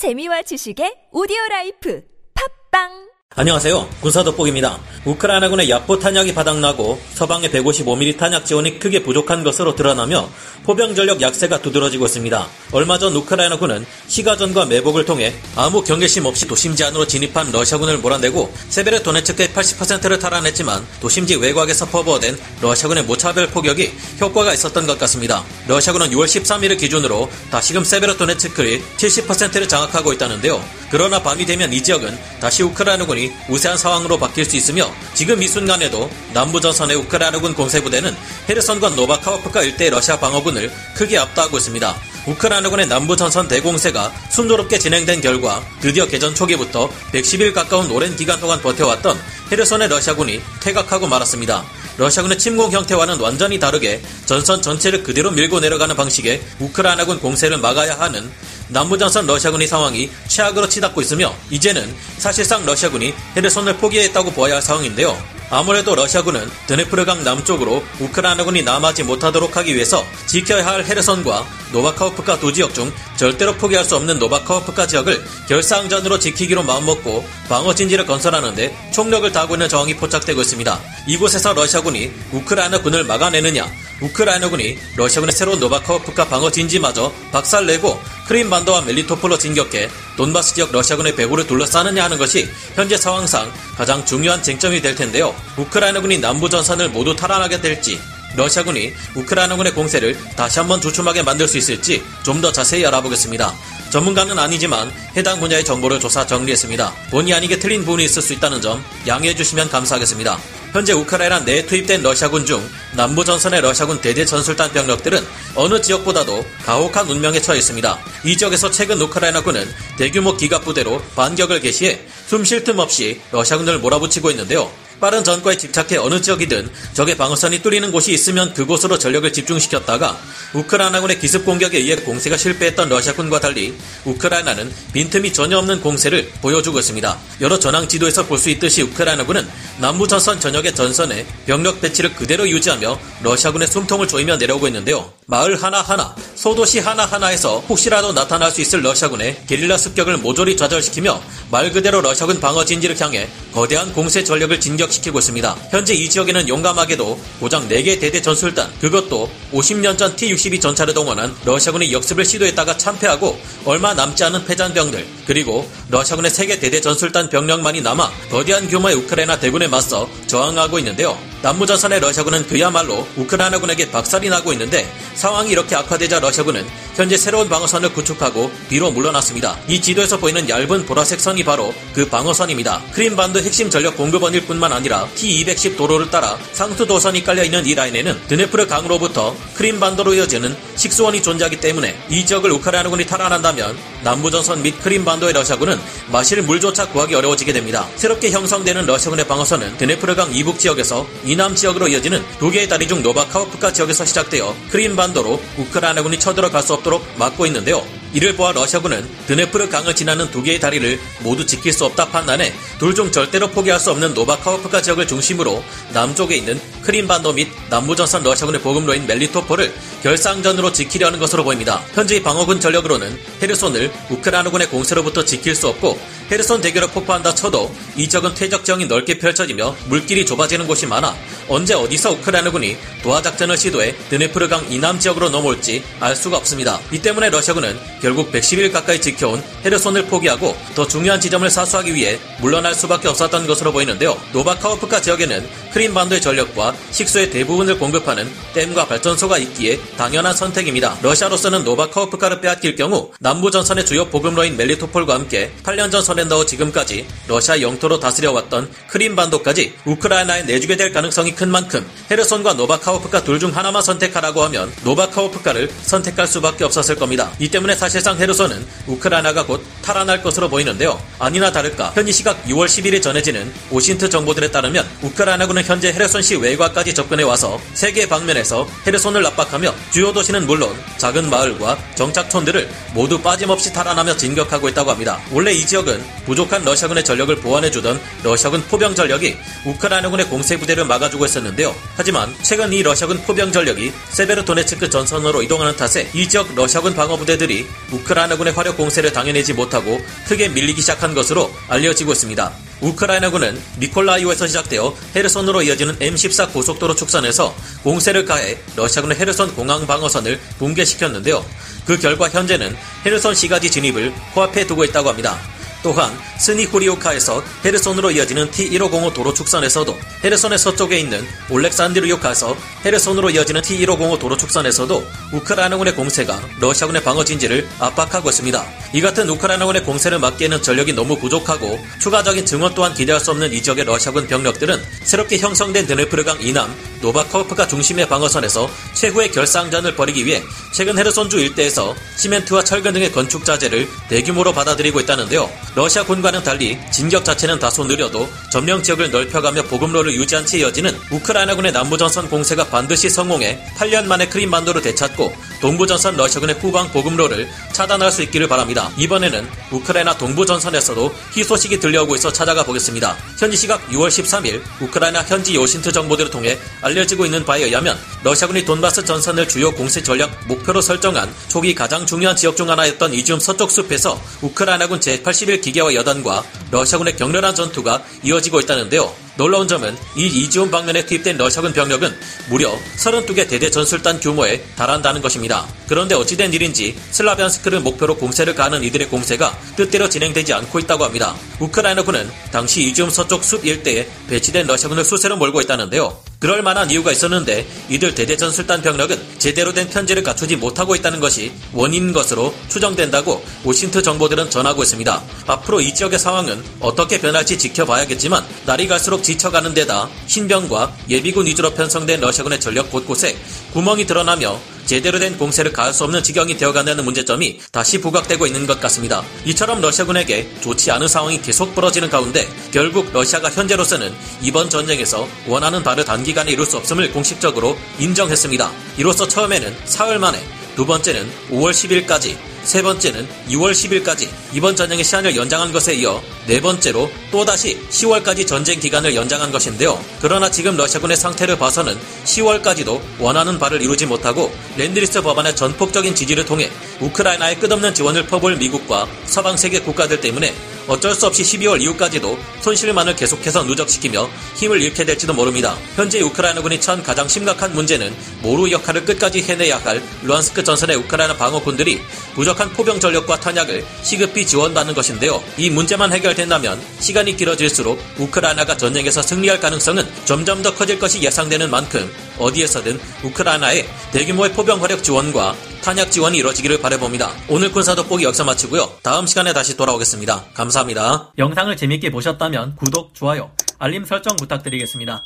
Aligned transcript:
재미와 0.00 0.40
지식의 0.48 1.12
오디오 1.12 1.36
라이프. 1.50 2.00
팟빵 2.32 3.09
안녕하세요. 3.36 3.88
군사돋보기입니다. 4.00 4.80
우크라이나군의 5.04 5.70
야포 5.70 6.00
탄약이 6.00 6.34
바닥나고 6.34 7.00
서방의 7.14 7.50
155mm 7.50 8.18
탄약 8.18 8.44
지원이 8.44 8.80
크게 8.80 9.04
부족한 9.04 9.44
것으로 9.44 9.76
드러나며 9.76 10.28
포병 10.64 10.96
전력 10.96 11.20
약세가 11.20 11.62
두드러지고 11.62 12.06
있습니다. 12.06 12.48
얼마 12.72 12.98
전 12.98 13.14
우크라이나군은 13.14 13.86
시가전과 14.08 14.66
매복을 14.66 15.04
통해 15.04 15.32
아무 15.54 15.84
경계심 15.84 16.26
없이 16.26 16.48
도심지 16.48 16.82
안으로 16.82 17.06
진입한 17.06 17.52
러시아군을 17.52 17.98
몰아내고 17.98 18.52
세베르 18.68 19.04
도네츠크의 19.04 19.50
80%를 19.50 20.18
탈환했지만 20.18 20.84
도심지 21.00 21.36
외곽에서 21.36 21.86
퍼부어댄 21.86 22.36
러시아군의 22.60 23.04
무차별 23.04 23.46
포격이 23.46 23.92
효과가 24.20 24.52
있었던 24.54 24.88
것 24.88 24.98
같습니다. 24.98 25.44
러시아군은 25.68 26.10
6월 26.10 26.24
13일을 26.24 26.76
기준으로 26.78 27.30
다시금 27.52 27.84
세베르 27.84 28.16
도네츠크의 28.16 28.82
70%를 28.96 29.68
장악하고 29.68 30.12
있다는데요. 30.14 30.62
그러나 30.90 31.22
밤이 31.22 31.46
되면 31.46 31.72
이 31.72 31.80
지역은 31.80 32.18
다시 32.40 32.64
우크라이나군이 32.64 33.19
우세한 33.48 33.76
상황으로 33.76 34.18
바뀔 34.18 34.44
수 34.44 34.56
있으며 34.56 34.90
지금 35.14 35.42
이 35.42 35.48
순간에도 35.48 36.10
남부전선의 36.32 36.96
우크라이나군 36.96 37.54
공세부대는 37.54 38.16
헤르손과 38.48 38.90
노바카우프카 38.90 39.62
일대의 39.62 39.90
러시아 39.90 40.18
방어군을 40.18 40.70
크게 40.94 41.18
압도하고 41.18 41.58
있습니다. 41.58 41.96
우크라이나군의 42.26 42.86
남부전선 42.86 43.48
대공세가 43.48 44.12
순조롭게 44.30 44.78
진행된 44.78 45.20
결과 45.20 45.62
드디어 45.80 46.06
개전 46.06 46.34
초기부터 46.34 46.90
110일 47.12 47.52
가까운 47.52 47.90
오랜 47.90 48.14
기간 48.14 48.38
동안 48.40 48.60
버텨왔던 48.60 49.18
헤르손의 49.50 49.88
러시아군이 49.88 50.40
퇴각하고 50.60 51.06
말았습니다. 51.06 51.64
러시아군의 51.96 52.38
침공 52.38 52.70
형태와는 52.70 53.20
완전히 53.20 53.58
다르게 53.58 54.00
전선 54.24 54.62
전체를 54.62 55.02
그대로 55.02 55.30
밀고 55.30 55.60
내려가는 55.60 55.96
방식의 55.96 56.40
우크라이나군 56.60 57.20
공세를 57.20 57.58
막아야 57.58 57.98
하는 57.98 58.30
남부전선 58.70 59.26
러시아군의 59.26 59.66
상황이 59.66 60.10
최악으로 60.28 60.68
치닫고 60.68 61.00
있으며 61.00 61.34
이제는 61.50 61.94
사실상 62.18 62.64
러시아군이 62.64 63.12
헤르손을 63.36 63.76
포기했다고 63.76 64.30
보아야 64.32 64.56
할 64.56 64.62
상황인데요. 64.62 65.16
아무래도 65.52 65.96
러시아군은 65.96 66.48
드네프르강 66.68 67.24
남쪽으로 67.24 67.82
우크라이나군이 67.98 68.62
남하지 68.62 69.02
못하도록 69.02 69.56
하기 69.56 69.74
위해서 69.74 70.04
지켜야 70.26 70.64
할 70.64 70.84
헤르손과 70.84 71.44
노바카우프카 71.72 72.38
두 72.38 72.52
지역 72.52 72.72
중 72.72 72.92
절대로 73.16 73.54
포기할 73.54 73.84
수 73.84 73.96
없는 73.96 74.20
노바카우프카 74.20 74.86
지역을 74.86 75.24
결사항전으로 75.48 76.20
지키기로 76.20 76.62
마음먹고 76.62 77.26
방어 77.48 77.74
진지를 77.74 78.06
건설하는데 78.06 78.90
총력을 78.92 79.32
다하고 79.32 79.56
있는 79.56 79.68
정황이 79.68 79.96
포착되고 79.96 80.40
있습니다. 80.40 80.80
이곳에서 81.08 81.52
러시아군이 81.52 82.12
우크라이나군을 82.30 83.02
막아내느냐 83.02 83.68
우크라이나군이 84.00 84.78
러시아군의 84.96 85.32
새로운 85.32 85.60
노바카우프카 85.60 86.28
방어 86.28 86.50
진지마저 86.50 87.12
박살내고 87.32 88.00
크림반도와 88.26 88.82
멜리토폴로 88.82 89.38
진격해 89.38 89.88
돈바스 90.16 90.54
지역 90.54 90.72
러시아군의 90.72 91.16
배후를 91.16 91.46
둘러싸느냐 91.46 92.04
하는 92.04 92.18
것이 92.18 92.48
현재 92.74 92.96
상황상 92.96 93.52
가장 93.76 94.04
중요한 94.04 94.42
쟁점이 94.42 94.80
될 94.80 94.94
텐데요. 94.94 95.34
우크라이나군이 95.56 96.18
남부 96.18 96.48
전선을 96.48 96.90
모두 96.90 97.14
탈환하게 97.14 97.60
될지 97.60 98.00
러시아군이 98.36 98.92
우크라이나군의 99.16 99.74
공세를 99.74 100.16
다시 100.36 100.58
한번 100.60 100.80
주춤하게 100.80 101.22
만들 101.22 101.48
수 101.48 101.58
있을지 101.58 102.02
좀 102.22 102.40
더 102.40 102.50
자세히 102.50 102.86
알아보겠습니다. 102.86 103.54
전문가는 103.90 104.38
아니지만 104.38 104.90
해당 105.16 105.40
분야의 105.40 105.64
정보를 105.64 106.00
조사 106.00 106.26
정리했습니다. 106.26 106.92
본의 107.10 107.34
아니게 107.34 107.58
틀린 107.58 107.84
부분이 107.84 108.04
있을 108.04 108.22
수 108.22 108.32
있다는 108.32 108.60
점 108.60 108.82
양해해 109.06 109.34
주시면 109.34 109.68
감사하겠습니다. 109.68 110.38
현재 110.72 110.92
우크라이나 110.92 111.40
내에 111.40 111.66
투입된 111.66 112.02
러시아군 112.02 112.46
중 112.46 112.62
남부 112.92 113.24
전선의 113.24 113.60
러시아군 113.60 114.00
대대 114.00 114.24
전술단 114.24 114.72
병력들은 114.72 115.26
어느 115.56 115.80
지역보다도 115.80 116.46
가혹한 116.64 117.08
운명에 117.08 117.40
처해 117.40 117.58
있습니다. 117.58 117.98
이 118.24 118.36
지역에서 118.36 118.70
최근 118.70 119.00
우크라이나군은 119.00 119.68
대규모 119.98 120.36
기갑 120.36 120.64
부대로 120.64 121.02
반격을 121.16 121.60
개시해 121.60 122.00
숨 122.30 122.44
쉴 122.44 122.62
틈 122.62 122.78
없이 122.78 123.20
러시아군을 123.32 123.80
몰아붙이고 123.80 124.30
있는데요. 124.30 124.70
빠른 125.00 125.24
전과에 125.24 125.56
집착해 125.56 125.96
어느 125.96 126.20
지역이든 126.20 126.70
적의 126.92 127.16
방어선이 127.16 127.62
뚫리는 127.62 127.90
곳이 127.90 128.12
있으면 128.12 128.52
그곳으로 128.52 128.98
전력을 128.98 129.32
집중시켰다가 129.32 130.20
우크라이나군의 130.52 131.18
기습 131.18 131.46
공격에 131.46 131.78
의해 131.78 131.96
공세가 131.96 132.36
실패했던 132.36 132.90
러시아군과 132.90 133.40
달리 133.40 133.74
우크라이나는 134.04 134.70
빈틈이 134.92 135.32
전혀 135.32 135.56
없는 135.58 135.80
공세를 135.80 136.30
보여주고 136.42 136.78
있습니다. 136.78 137.18
여러 137.40 137.58
전황 137.58 137.88
지도에서 137.88 138.26
볼 138.26 138.38
수 138.38 138.50
있듯이 138.50 138.82
우크라이나군은 138.82 139.48
남부 139.78 140.06
전선 140.06 140.38
전역의 140.38 140.74
전선에 140.74 141.26
병력 141.46 141.80
배치를 141.80 142.14
그대로 142.14 142.48
유지하며 142.48 142.98
러시아군의 143.22 143.68
숨통을 143.68 144.06
조이며 144.06 144.36
내려오고 144.36 144.66
있는데요. 144.68 145.12
마을 145.26 145.62
하나하나, 145.62 146.14
소도시 146.34 146.80
하나하나에서 146.80 147.60
혹시라도 147.68 148.12
나타날 148.12 148.50
수 148.50 148.60
있을 148.60 148.82
러시아군의 148.82 149.44
게릴라 149.46 149.78
습격을 149.78 150.18
모조리 150.18 150.56
좌절시키며 150.58 151.22
말 151.50 151.72
그대로 151.72 152.00
러시아 152.02 152.19
군 152.26 152.40
방어 152.40 152.64
진지를 152.64 153.00
향해 153.00 153.28
거대한 153.52 153.92
공세 153.92 154.22
전력을 154.22 154.58
진격시키고 154.60 155.18
있습니다. 155.18 155.56
현재 155.70 155.94
이 155.94 156.08
지역에는 156.08 156.48
용감하게도 156.48 157.20
고작 157.40 157.68
4개 157.68 158.00
대대 158.00 158.22
전술단, 158.22 158.70
그것도 158.80 159.30
50년 159.52 159.98
전 159.98 160.14
T-62 160.14 160.60
전차를 160.60 160.94
동원한 160.94 161.34
러시아군의 161.44 161.92
역습을 161.92 162.24
시도했다가 162.24 162.76
참패하고 162.76 163.38
얼마 163.64 163.94
남지 163.94 164.22
않은 164.24 164.44
패잔병들, 164.44 165.06
그리고 165.26 165.68
러시아군의 165.88 166.30
3개 166.30 166.60
대대 166.60 166.80
전술단 166.80 167.28
병력만이 167.30 167.80
남아 167.80 168.10
거대한 168.30 168.68
규모의 168.68 168.96
우크라이나 168.96 169.38
대군에 169.38 169.66
맞서 169.66 170.08
저항하고 170.26 170.78
있는데요. 170.78 171.18
남부전선의 171.42 172.00
러시아군은 172.00 172.46
그야말로 172.46 173.06
우크라이나군에게 173.16 173.90
박살이 173.90 174.28
나고 174.28 174.52
있는데 174.52 174.90
상황이 175.14 175.50
이렇게 175.50 175.74
악화되자 175.74 176.20
러시아군은 176.20 176.66
현재 177.00 177.16
새로운 177.16 177.48
방어선을 177.48 177.94
구축하고 177.94 178.52
뒤로 178.68 178.90
물러났습니다. 178.90 179.56
이 179.68 179.80
지도에서 179.80 180.18
보이는 180.18 180.46
얇은 180.46 180.84
보라색 180.84 181.18
선이 181.18 181.44
바로 181.44 181.72
그 181.94 182.06
방어선입니다. 182.06 182.82
크림반도 182.92 183.40
핵심 183.40 183.70
전력 183.70 183.96
공급원일 183.96 184.44
뿐만 184.44 184.70
아니라 184.70 185.08
T210 185.16 185.78
도로를 185.78 186.10
따라 186.10 186.36
상수도선이 186.52 187.24
깔려있는 187.24 187.64
이 187.64 187.74
라인에는 187.74 188.26
드네프르 188.28 188.66
강으로부터 188.66 189.34
크림반도로 189.54 190.12
이어지는 190.12 190.54
식수원이 190.76 191.22
존재하기 191.22 191.60
때문에 191.60 191.98
이 192.10 192.26
지역을 192.26 192.50
우크라이나군이 192.52 193.06
탈환한다면 193.06 193.78
남부전선 194.02 194.62
및 194.62 194.78
크림반도의 194.82 195.32
러시아군은 195.32 195.78
마실 196.08 196.42
물조차 196.42 196.86
구하기 196.88 197.14
어려워지게 197.14 197.54
됩니다. 197.54 197.86
새롭게 197.96 198.30
형성되는 198.30 198.84
러시아군의 198.84 199.26
방어선은 199.26 199.78
드네프르강 199.78 200.34
이북 200.34 200.58
지역에서 200.58 201.06
이남 201.24 201.54
지역으로 201.54 201.88
이어지는 201.88 202.22
두 202.38 202.50
개의 202.50 202.68
다리 202.68 202.86
중 202.86 203.02
노바카우프카 203.02 203.72
지역에서 203.72 204.04
시작되어 204.04 204.54
크림반도로 204.70 205.40
우크라이나군이 205.56 206.18
쳐들어갈 206.18 206.62
수 206.62 206.74
없도록 206.74 206.89
막고 207.16 207.46
있는데요. 207.46 207.84
이를 208.12 208.34
보아 208.34 208.50
러시아군은 208.50 209.08
드네프르 209.28 209.68
강을 209.68 209.94
지나는 209.94 210.30
두 210.32 210.42
개의 210.42 210.58
다리를 210.58 210.98
모두 211.20 211.46
지킬 211.46 211.72
수 211.72 211.84
없다 211.84 212.08
판단해 212.08 212.52
둘 212.80 212.92
중 212.94 213.12
절대로 213.12 213.48
포기할 213.48 213.78
수 213.78 213.92
없는 213.92 214.14
노바카우프카 214.14 214.82
지역을 214.82 215.06
중심으로 215.06 215.62
남쪽에 215.92 216.36
있는 216.36 216.60
크림반도 216.82 217.32
및 217.34 217.48
남부전선 217.68 218.24
러시아군의 218.24 218.62
보급로인 218.62 219.06
멜리토폴을 219.06 219.72
결사항전으로 220.02 220.72
지키려는 220.72 221.18
것으로 221.18 221.44
보입니다. 221.44 221.82
현재 221.92 222.22
방어군 222.22 222.60
전력으로는 222.60 223.18
헤르손을 223.42 223.92
우크라이나군의 224.10 224.68
공세로부터 224.68 225.24
지킬 225.24 225.54
수 225.54 225.68
없고 225.68 225.98
헤르손 226.30 226.60
대교를 226.60 226.88
폭파한다 226.88 227.34
쳐도 227.34 227.74
이 227.96 228.08
지역은 228.08 228.34
퇴적 228.34 228.64
지형이 228.64 228.86
넓게 228.86 229.18
펼쳐지며 229.18 229.76
물길이 229.88 230.24
좁아지는 230.24 230.66
곳이 230.66 230.86
많아 230.86 231.14
언제 231.48 231.74
어디서 231.74 232.12
우크라이나군이 232.12 232.76
도하 233.02 233.20
작전을 233.20 233.56
시도해 233.56 233.96
드네프르강 234.10 234.70
이남 234.70 234.98
지역으로 234.98 235.28
넘어올지 235.28 235.82
알 235.98 236.14
수가 236.14 236.36
없습니다. 236.36 236.78
이 236.92 237.00
때문에 237.00 237.30
러시아군은 237.30 237.78
결국 238.00 238.30
110일 238.30 238.72
가까이 238.72 239.00
지켜온 239.00 239.42
헤르손을 239.64 240.06
포기하고 240.06 240.56
더 240.76 240.86
중요한 240.86 241.20
지점을 241.20 241.48
사수하기 241.50 241.94
위해 241.94 242.18
물러날 242.40 242.74
수밖에 242.74 243.08
없었던 243.08 243.46
것으로 243.46 243.72
보이는데요. 243.72 244.16
노바카우프카 244.32 245.02
지역에는 245.02 245.48
크림반도의 245.72 246.20
전력과 246.20 246.74
식수의 246.90 247.30
대부분을 247.30 247.78
공급하는 247.78 248.30
댐과 248.54 248.86
발전소가 248.86 249.38
있기에 249.38 249.80
당연한 249.96 250.34
선택입니다. 250.34 250.96
러시아로서는 251.02 251.64
노바카우프카를 251.64 252.40
빼앗길 252.40 252.76
경우 252.76 253.10
남부 253.20 253.50
전선의 253.50 253.84
주요 253.86 254.06
보급로인 254.06 254.56
멜리토폴과 254.56 255.14
함께 255.14 255.52
8년 255.64 255.90
전부터 255.90 256.46
지금까지 256.46 257.06
러시아 257.28 257.60
영토로 257.60 257.98
다스려왔던 258.00 258.70
크림반도까지 258.88 259.74
우크라이나에 259.84 260.42
내주게 260.42 260.76
될 260.76 260.92
가능성이 260.92 261.34
큰 261.34 261.50
만큼 261.50 261.86
헤르손과 262.10 262.54
노바카우프카 262.54 263.24
둘 263.24 263.40
중 263.40 263.56
하나만 263.56 263.80
선택하라고 263.82 264.42
하면 264.44 264.70
노바카우프카를 264.84 265.70
선택할 265.82 266.26
수밖에 266.26 266.64
없었을 266.64 266.96
겁니다. 266.96 267.30
이 267.38 267.48
때문에 267.48 267.74
사실상 267.74 268.18
헤르손은 268.18 268.66
우크라이나가 268.86 269.46
곧 269.46 269.64
탈환할 269.82 270.22
것으로 270.22 270.50
보이는데요. 270.50 271.00
아니나 271.18 271.50
다를까 271.50 271.92
현지 271.94 272.12
시각 272.12 272.44
6월 272.44 272.66
10일에 272.66 273.00
전해지는 273.02 273.50
OSINT 273.70 274.10
정보들에 274.10 274.50
따르면 274.50 274.86
우크라이나군은 275.00 275.59
현재 275.64 275.92
헤르손시 275.92 276.36
외곽까지 276.36 276.94
접근해 276.94 277.22
와서 277.22 277.60
세 277.74 277.88
개 277.88 278.08
방면에서 278.08 278.68
헤르손을 278.86 279.24
압박하며 279.26 279.74
주요 279.90 280.12
도시는 280.12 280.46
물론 280.46 280.74
작은 280.98 281.30
마을과 281.30 281.78
정착촌들을 281.94 282.68
모두 282.94 283.20
빠짐없이 283.20 283.72
탈환하며 283.72 284.16
진격하고 284.16 284.68
있다고 284.68 284.90
합니다. 284.90 285.20
원래 285.30 285.52
이 285.52 285.66
지역은 285.66 286.02
부족한 286.26 286.64
러시아군의 286.64 287.04
전력을 287.04 287.34
보완해주던 287.36 288.00
러시아군 288.22 288.62
포병 288.62 288.94
전력이 288.94 289.36
우크라이나군의 289.64 290.26
공세 290.26 290.56
부대를 290.56 290.84
막아주고 290.84 291.24
있었는데요. 291.24 291.74
하지만 291.96 292.34
최근 292.42 292.72
이 292.72 292.82
러시아군 292.82 293.22
포병 293.22 293.52
전력이 293.52 293.92
세베르도네츠크 294.10 294.90
전선으로 294.90 295.42
이동하는 295.42 295.76
탓에 295.76 296.08
이 296.14 296.28
지역 296.28 296.54
러시아군 296.54 296.94
방어 296.94 297.16
부대들이 297.16 297.66
우크라이나군의 297.92 298.52
화력 298.52 298.76
공세를 298.76 299.12
당해내지 299.12 299.54
못하고 299.54 300.00
크게 300.26 300.48
밀리기 300.48 300.80
시작한 300.80 301.14
것으로 301.14 301.52
알려지고 301.68 302.12
있습니다. 302.12 302.69
우크라이나군은 302.80 303.60
미콜라이오에서 303.78 304.46
시작되어 304.46 304.94
헤르손으로 305.14 305.62
이어지는 305.62 305.98
M14 305.98 306.52
고속도로 306.52 306.94
축선에서 306.94 307.54
공세를 307.82 308.24
가해 308.24 308.58
러시아군의 308.76 309.18
헤르손 309.18 309.54
공항 309.54 309.86
방어선을 309.86 310.40
붕괴시켰는데요. 310.58 311.44
그 311.84 311.98
결과 311.98 312.28
현재는 312.28 312.76
헤르손 313.04 313.34
시가지 313.34 313.70
진입을 313.70 314.12
코앞에 314.34 314.66
두고 314.66 314.84
있다고 314.84 315.08
합니다. 315.08 315.38
또한 315.82 316.16
스니쿠리오카에서 316.40 317.44
헤르손으로 317.64 318.10
이어지는 318.12 318.50
T1505 318.50 319.12
도로 319.12 319.34
축선에서도 319.34 319.96
헤르손의 320.24 320.58
서쪽에 320.58 320.98
있는 320.98 321.26
올렉산드리오카에서 321.50 322.56
헤르손으로 322.84 323.30
이어지는 323.30 323.60
T1505 323.60 324.18
도로 324.18 324.36
축선에서도 324.36 325.06
우크라이나군의 325.32 325.94
공세가 325.94 326.40
러시아군의 326.58 327.04
방어 327.04 327.24
진지를 327.24 327.68
압박하고 327.78 328.30
있습니다. 328.30 328.64
이 328.94 329.00
같은 329.00 329.28
우크라이나군의 329.28 329.84
공세를 329.84 330.18
막기에는 330.18 330.62
전력이 330.62 330.94
너무 330.94 331.18
부족하고 331.18 331.78
추가적인 332.00 332.46
증원 332.46 332.74
또한 332.74 332.94
기대할 332.94 333.20
수 333.20 333.30
없는 333.32 333.52
이 333.52 333.62
지역의 333.62 333.84
러시아군 333.84 334.26
병력들은 334.26 334.82
새롭게 335.04 335.38
형성된 335.38 335.86
드네프르강 335.86 336.38
이남 336.40 336.74
노바카우프카 337.02 337.68
중심의 337.68 338.08
방어선에서 338.08 338.70
최후의 338.94 339.30
결사항전을 339.32 339.94
벌이기 339.94 340.24
위해 340.24 340.42
최근 340.72 340.98
헤르손주 340.98 341.38
일대에서 341.38 341.94
시멘트와 342.16 342.64
철근 342.64 342.94
등의 342.94 343.12
건축 343.12 343.44
자재를 343.44 343.88
대규모로 344.08 344.52
받아들이고 344.52 345.00
있다는데요. 345.00 345.50
러시아군과는 345.74 346.44
달리 346.44 346.78
진격 346.92 347.24
자체는 347.24 347.58
다소 347.58 347.84
느려도 347.84 348.28
점령 348.52 348.82
지역을 348.82 349.10
넓혀가며 349.10 349.64
보급로를 349.64 350.14
유지한 350.14 350.46
채 350.46 350.58
이어지는 350.58 350.96
우크라이나군의 351.10 351.72
남부전선 351.72 352.28
공세가 352.30 352.68
반드시 352.68 353.10
성공해 353.10 353.58
8년 353.76 354.06
만에 354.06 354.28
크림반도를 354.28 354.80
되찾고 354.82 355.32
동부전선 355.60 356.16
러시아군의 356.16 356.56
후방 356.60 356.90
보급로를 356.90 357.48
차단할 357.72 358.10
수 358.10 358.22
있기를 358.22 358.48
바랍니다. 358.48 358.90
이번에는 358.96 359.46
우크라이나 359.70 360.16
동부전선에서도 360.16 361.14
희소식이 361.36 361.80
들려오고 361.80 362.14
있어 362.16 362.32
찾아가 362.32 362.64
보겠습니다. 362.64 363.16
현지 363.38 363.56
시각 363.56 363.86
6월 363.88 364.08
13일 364.08 364.62
우크라이나 364.80 365.22
현지 365.22 365.54
요신트 365.54 365.92
정보들을 365.92 366.30
통해 366.30 366.58
알려지고 366.82 367.24
있는 367.26 367.44
바에 367.44 367.64
의하면 367.64 367.98
러시아군이 368.22 368.64
돈바스 368.64 369.04
전선을 369.04 369.48
주요 369.48 369.70
공세 369.72 370.02
전략 370.02 370.30
목표로 370.48 370.80
설정한 370.80 371.32
초기 371.48 371.74
가장 371.74 372.06
중요한 372.06 372.36
지역 372.36 372.56
중 372.56 372.70
하나였던 372.70 373.14
이지움 373.14 373.38
서쪽 373.38 373.70
숲에서 373.70 374.20
우크라이나군 374.42 375.00
제81 375.00 375.60
기계화 375.60 375.94
여단과 375.94 376.42
러시아군의 376.70 377.16
격렬한 377.16 377.54
전투가 377.54 378.02
이어지고 378.22 378.60
있다는데요. 378.60 379.29
놀라운 379.40 379.66
점은 379.66 379.96
이 380.16 380.26
이지움 380.26 380.70
방면에 380.70 381.06
투입된 381.06 381.38
러시아군 381.38 381.72
병력은 381.72 382.14
무려 382.50 382.78
32개 382.98 383.48
대대 383.48 383.70
전술단 383.70 384.20
규모에 384.20 384.62
달한다는 384.76 385.22
것입니다. 385.22 385.66
그런데 385.88 386.14
어찌된 386.14 386.52
일인지 386.52 386.94
슬라비안스크를 387.10 387.80
목표로 387.80 388.18
공세를 388.18 388.54
가하는 388.54 388.84
이들의 388.84 389.08
공세가 389.08 389.58
뜻대로 389.76 390.10
진행되지 390.10 390.52
않고 390.52 390.78
있다고 390.80 391.04
합니다. 391.04 391.34
우크라이나군은 391.58 392.30
당시 392.52 392.82
이지움 392.82 393.08
서쪽 393.08 393.42
숲 393.42 393.64
일대에 393.64 394.06
배치된 394.28 394.66
러시아군을 394.66 395.06
수세로 395.06 395.38
몰고 395.38 395.62
있다는데요. 395.62 396.29
그럴 396.40 396.62
만한 396.62 396.90
이유가 396.90 397.12
있었는데 397.12 397.66
이들 397.90 398.14
대대 398.14 398.34
전술단 398.34 398.80
병력은 398.80 399.20
제대로 399.38 399.74
된 399.74 399.90
편제를 399.90 400.22
갖추지 400.22 400.56
못하고 400.56 400.94
있다는 400.94 401.20
것이 401.20 401.52
원인인 401.74 402.14
것으로 402.14 402.54
추정된다고 402.68 403.44
오신트 403.62 404.00
정보들은 404.00 404.48
전하고 404.48 404.82
있습니다. 404.82 405.22
앞으로 405.46 405.82
이 405.82 405.94
지역의 405.94 406.18
상황은 406.18 406.64
어떻게 406.80 407.20
변할지 407.20 407.58
지켜봐야겠지만 407.58 408.42
날이 408.64 408.88
갈수록 408.88 409.22
지쳐가는 409.22 409.74
데다 409.74 410.08
신병과 410.26 410.96
예비군 411.10 411.44
위주로 411.44 411.74
편성된 411.74 412.22
러시아군의 412.22 412.58
전력 412.58 412.90
곳곳에 412.90 413.36
구멍이 413.74 414.06
드러나며 414.06 414.58
제대로 414.86 415.18
된 415.18 415.38
공세를 415.38 415.72
가할 415.72 415.92
수 415.92 416.04
없는 416.04 416.22
지경이 416.22 416.56
되어간다는 416.56 417.04
문제점이 417.04 417.60
다시 417.72 418.00
부각되고 418.00 418.46
있는 418.46 418.66
것 418.66 418.80
같습니다. 418.80 419.22
이처럼 419.44 419.80
러시아군에게 419.80 420.48
좋지 420.60 420.90
않은 420.90 421.08
상황이 421.08 421.40
계속 421.40 421.74
벌어지는 421.74 422.10
가운데 422.10 422.48
결국 422.72 423.10
러시아가 423.12 423.50
현재로서는 423.50 424.12
이번 424.42 424.68
전쟁에서 424.70 425.28
원하는 425.46 425.82
바를 425.82 426.04
단기간에 426.04 426.52
이룰 426.52 426.66
수 426.66 426.76
없음을 426.78 427.12
공식적으로 427.12 427.76
인정했습니다. 427.98 428.70
이로써 428.98 429.26
처음에는 429.26 429.74
사흘 429.84 430.18
만에 430.18 430.40
두 430.76 430.86
번째는 430.86 431.30
5월 431.50 431.72
10일까지 431.72 432.49
세 432.64 432.82
번째는 432.82 433.26
2월 433.48 433.72
10일까지 433.72 434.28
이번 434.52 434.76
전쟁의 434.76 435.04
시한을 435.04 435.36
연장한 435.36 435.72
것에 435.72 435.94
이어 435.94 436.22
네 436.46 436.60
번째로 436.60 437.10
또다시 437.30 437.78
10월까지 437.90 438.46
전쟁 438.46 438.78
기간을 438.80 439.14
연장한 439.14 439.50
것인데요. 439.52 440.02
그러나 440.20 440.50
지금 440.50 440.76
러시아군의 440.76 441.16
상태를 441.16 441.58
봐서는 441.58 441.96
10월까지도 442.24 443.00
원하는 443.18 443.58
바를 443.58 443.82
이루지 443.82 444.06
못하고 444.06 444.52
Lend-Lease 444.76 445.22
법안의 445.22 445.56
전폭적인 445.56 446.14
지지를 446.14 446.44
통해 446.44 446.70
우크라이나에 447.00 447.56
끝없는 447.56 447.94
지원을 447.94 448.26
퍼부을 448.26 448.56
미국과 448.56 449.06
서방 449.26 449.56
세계 449.56 449.80
국가들 449.80 450.20
때문에 450.20 450.54
어쩔 450.88 451.14
수 451.14 451.26
없이 451.26 451.42
12월 451.42 451.80
이후까지도 451.80 452.38
손실만을 452.60 453.16
계속해서 453.16 453.64
누적시키며 453.64 454.28
힘을 454.56 454.82
잃게 454.82 455.04
될지도 455.04 455.32
모릅니다. 455.34 455.76
현재 455.96 456.20
우크라이나군이 456.20 456.80
처한 456.80 457.02
가장 457.02 457.28
심각한 457.28 457.72
문제는 457.74 458.14
모루 458.42 458.70
역할을 458.70 459.04
끝까지 459.04 459.42
해내야 459.42 459.78
할 459.78 460.02
루한스크 460.22 460.64
전선의 460.64 460.96
우크라이나 460.96 461.36
방어군들이 461.36 462.00
부족한 462.34 462.72
포병 462.72 463.00
전력과 463.00 463.40
탄약을 463.40 463.84
시급히 464.02 464.46
지원받는 464.46 464.94
것인데요. 464.94 465.42
이 465.56 465.70
문제만 465.70 466.12
해결된다면 466.12 466.80
시간이 467.00 467.36
길어질수록 467.36 468.00
우크라이나가 468.18 468.76
전쟁에서 468.76 469.22
승리할 469.22 469.60
가능성은 469.60 470.06
점점 470.24 470.62
더 470.62 470.74
커질 470.74 470.98
것이 470.98 471.22
예상되는 471.22 471.70
만큼 471.70 472.10
어디에서든 472.40 472.98
우크라이나의 473.24 473.86
대규모의 474.12 474.52
포병 474.52 474.82
화력 474.82 475.02
지원과 475.02 475.54
탄약 475.82 476.10
지원이 476.10 476.38
이루어지기를 476.38 476.80
바라봅니다. 476.80 477.30
오늘 477.48 477.70
군사 477.72 477.94
돋보기 477.94 478.24
여기서 478.24 478.44
마치고요. 478.44 478.90
다음 479.02 479.26
시간에 479.26 479.52
다시 479.52 479.76
돌아오겠습니다. 479.76 480.46
감사합니다. 480.54 481.32
영상을 481.38 481.76
재밌게 481.76 482.10
보셨다면 482.10 482.76
구독, 482.76 483.14
좋아요, 483.14 483.50
알림 483.78 484.04
설정 484.04 484.36
부탁드리겠습니다. 484.36 485.24